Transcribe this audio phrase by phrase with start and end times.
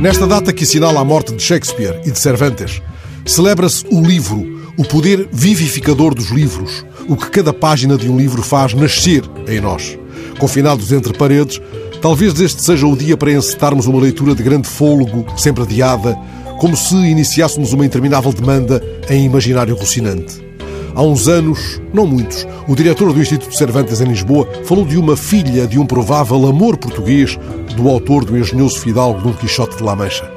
[0.00, 2.80] Nesta data que assinala a morte de Shakespeare e de Cervantes,
[3.26, 8.42] celebra-se o livro, o poder vivificador dos livros, o que cada página de um livro
[8.42, 9.98] faz nascer em nós.
[10.38, 11.60] Confinados entre paredes,
[12.00, 16.16] talvez este seja o dia para encetarmos uma leitura de grande fôlego, sempre adiada,
[16.58, 20.49] como se iniciássemos uma interminável demanda em imaginário alucinante.
[20.94, 25.16] Há uns anos, não muitos, o diretor do Instituto Cervantes em Lisboa falou de uma
[25.16, 27.38] filha de um provável amor português
[27.76, 30.28] do autor do engenhoso fidalgo Dom Quixote de La Mancha.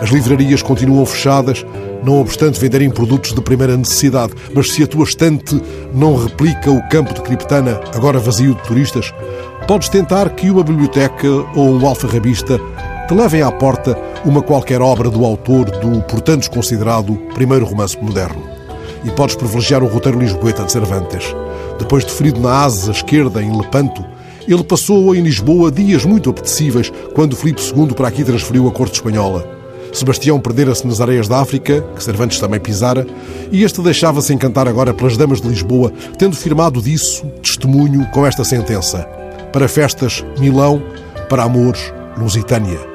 [0.00, 1.64] As livrarias continuam fechadas,
[2.04, 5.60] não obstante venderem produtos de primeira necessidade, mas se a tua estante
[5.94, 9.14] não replica o campo de Criptana, agora vazio de turistas,
[9.68, 12.58] podes tentar que uma biblioteca ou um alfarrabista
[13.06, 17.96] te levem à porta uma qualquer obra do autor do, por tantos considerado, primeiro romance
[18.02, 18.61] moderno.
[19.04, 21.34] E podes privilegiar o roteiro lisboeta de Cervantes.
[21.78, 24.04] Depois de ferido na asa esquerda, em Lepanto,
[24.46, 28.94] ele passou em Lisboa dias muito apetecíveis quando Filipe II para aqui transferiu a corte
[28.94, 29.62] espanhola.
[29.92, 33.06] Sebastião perdera-se nas areias da África, que Cervantes também pisara,
[33.50, 38.42] e este deixava-se encantar agora pelas damas de Lisboa, tendo firmado disso testemunho com esta
[38.42, 39.00] sentença:
[39.52, 40.82] Para festas, Milão,
[41.28, 42.91] para amores, Lusitânia.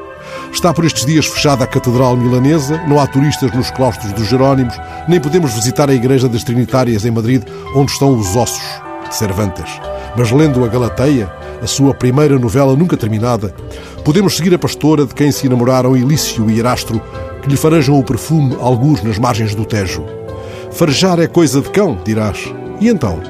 [0.51, 4.75] Está por estes dias fechada a Catedral Milanesa, não há turistas nos claustros dos Jerónimos,
[5.07, 7.43] nem podemos visitar a Igreja das Trinitárias em Madrid,
[7.75, 8.63] onde estão os ossos
[9.07, 9.79] de Cervantes.
[10.15, 11.31] Mas lendo a Galateia,
[11.61, 13.53] a sua primeira novela nunca terminada,
[14.03, 17.01] podemos seguir a pastora de quem se enamoraram Ilício e Erastro,
[17.41, 20.03] que lhe farejam o perfume alguns nas margens do Tejo.
[20.71, 22.51] Farejar é coisa de cão, dirás.
[22.79, 23.21] E então?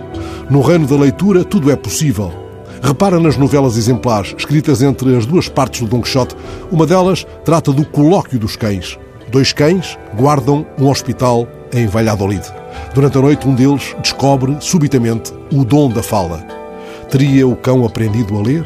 [0.50, 2.47] No reino da leitura tudo é possível.
[2.82, 6.36] Repara nas novelas exemplares, escritas entre as duas partes do Don Quixote.
[6.72, 8.98] Uma delas trata do colóquio dos cães.
[9.30, 12.44] Dois cães guardam um hospital em Valladolid.
[12.94, 16.46] Durante a noite, um deles descobre, subitamente, o dom da fala.
[17.10, 18.66] Teria o cão aprendido a ler?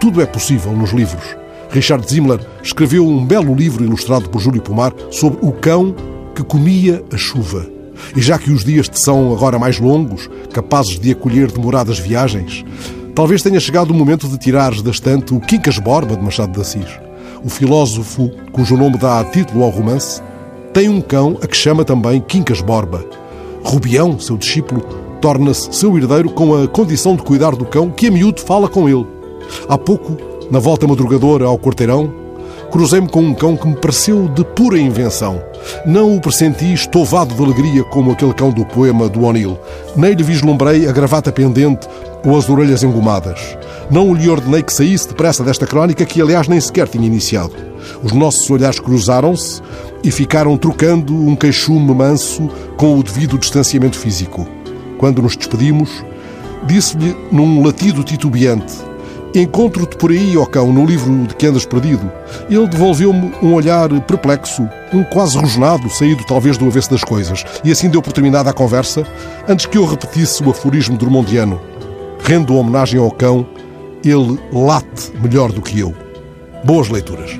[0.00, 1.36] Tudo é possível nos livros.
[1.70, 5.94] Richard Zimmler escreveu um belo livro ilustrado por Júlio Pomar sobre o cão
[6.34, 7.66] que comia a chuva.
[8.14, 12.64] E já que os dias te são agora mais longos, capazes de acolher demoradas viagens,
[13.16, 16.60] talvez tenha chegado o momento de tirares da estante o Quincas Borba de Machado de
[16.60, 17.00] Assis.
[17.42, 20.20] O filósofo, cujo nome dá título ao romance,
[20.74, 23.02] tem um cão a que chama também Quincas Borba.
[23.64, 24.82] Rubião, seu discípulo,
[25.18, 28.86] torna-se seu herdeiro com a condição de cuidar do cão que a miúdo fala com
[28.86, 29.06] ele.
[29.66, 30.18] Há pouco,
[30.50, 32.12] na volta madrugadora ao quarteirão,
[32.70, 35.40] cruzei-me com um cão que me pareceu de pura invenção.
[35.86, 39.58] Não o pressenti estovado de alegria como aquele cão do poema do O'Neill.
[39.96, 41.88] Nem lhe vislumbrei a gravata pendente
[42.26, 43.56] ou as orelhas engomadas.
[43.88, 47.54] Não lhe ordenei que saísse depressa desta crónica que, aliás, nem sequer tinha iniciado.
[48.02, 49.62] Os nossos olhares cruzaram-se
[50.02, 54.46] e ficaram trocando um queixume manso com o devido distanciamento físico.
[54.98, 56.04] Quando nos despedimos,
[56.66, 58.74] disse-lhe num latido titubeante:
[59.34, 62.10] Encontro-te por aí, ó cão, no livro de que andas perdido.
[62.48, 67.70] Ele devolveu-me um olhar perplexo, um quase rosnado, saído talvez do avesso das coisas, e
[67.70, 69.06] assim deu por terminada a conversa,
[69.46, 71.60] antes que eu repetisse o aforismo drumondiano.
[72.28, 73.46] Rendo homenagem ao cão,
[74.04, 75.94] ele late melhor do que eu.
[76.64, 77.30] Boas leituras.